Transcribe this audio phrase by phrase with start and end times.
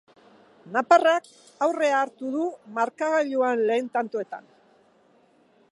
[0.75, 1.27] Nafarrak
[1.65, 2.47] aurrea hartu du
[2.79, 4.49] markagailuan lehen tantoetan.